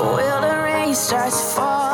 [0.00, 1.89] will the rain starts falling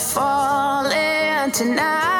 [0.00, 2.13] falling tonight?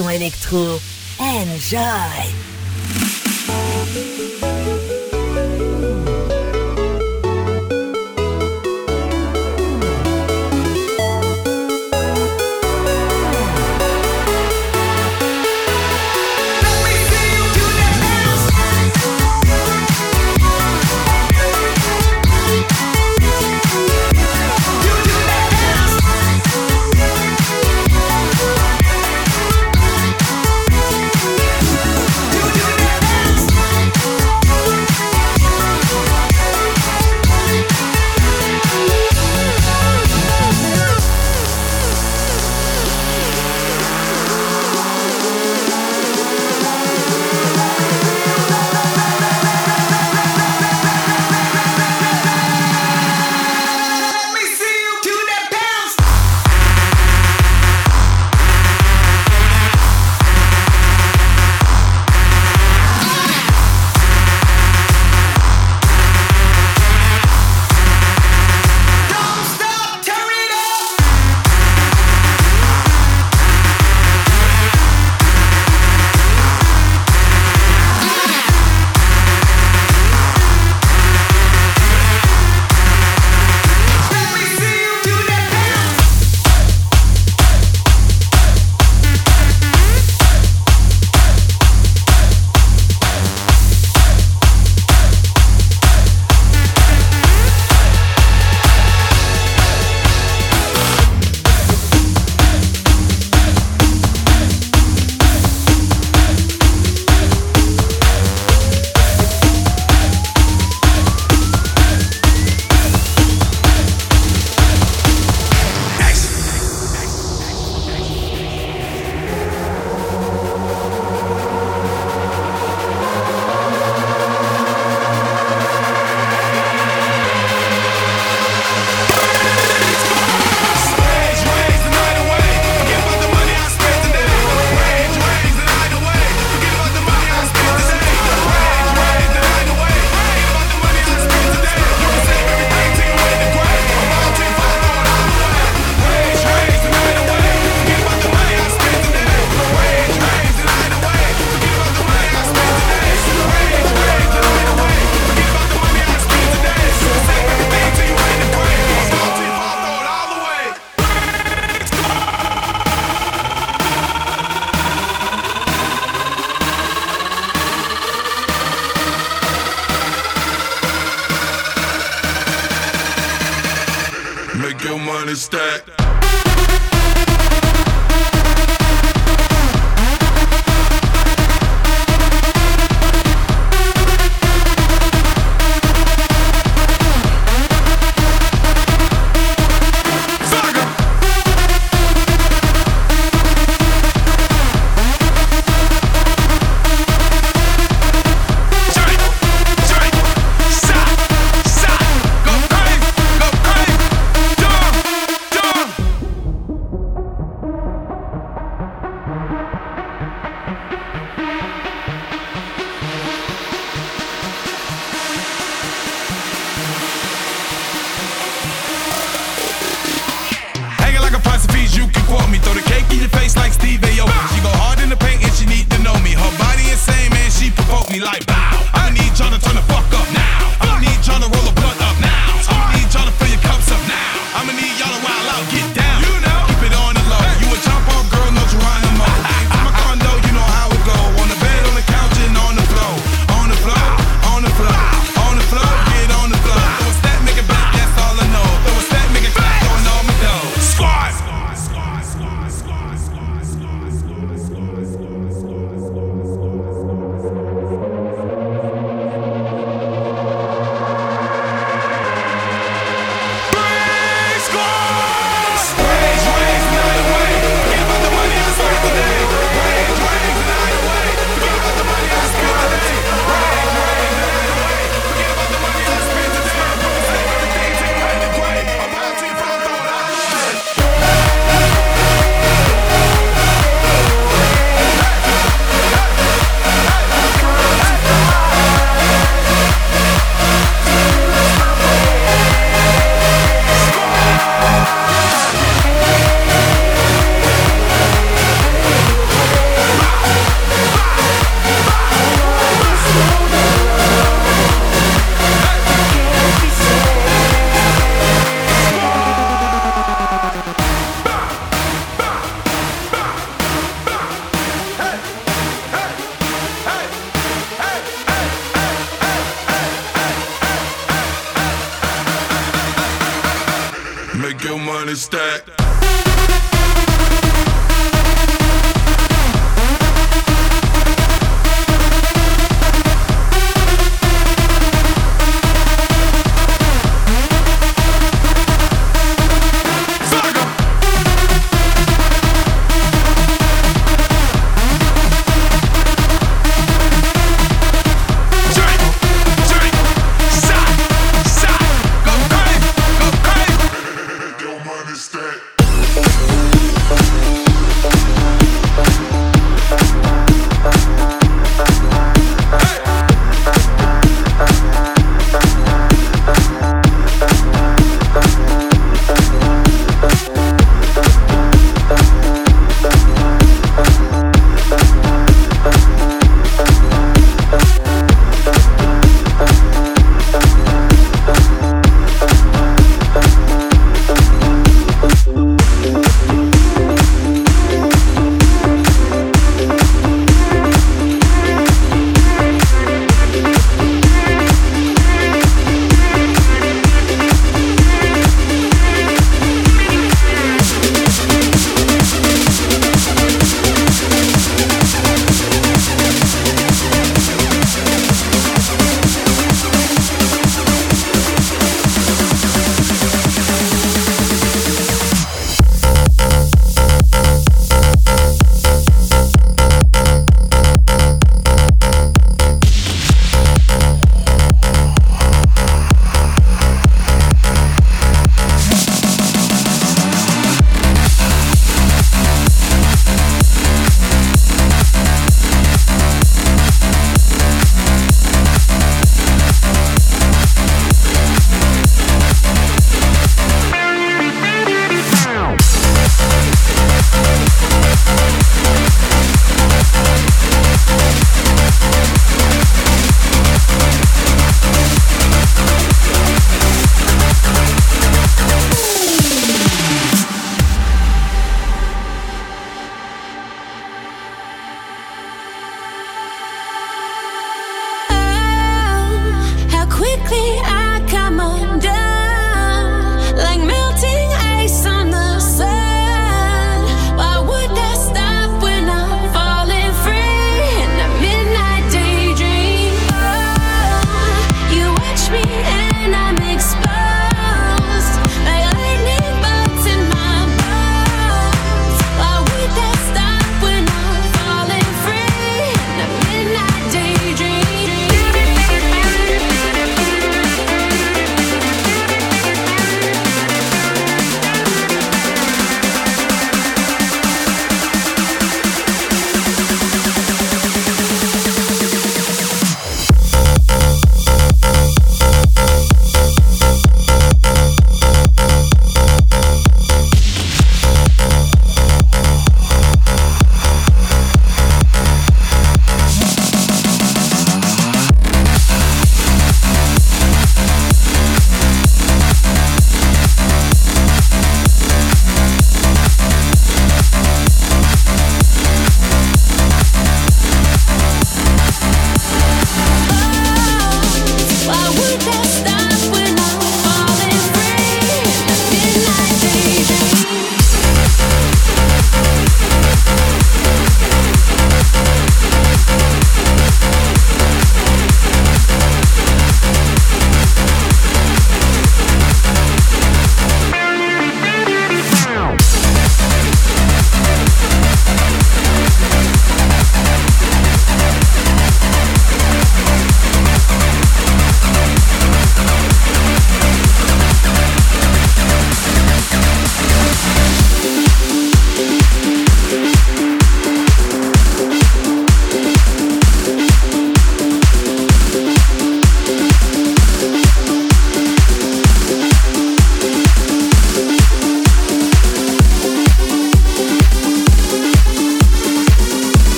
[0.00, 0.31] Meilleur du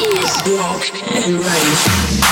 [0.00, 2.24] is rock and rave.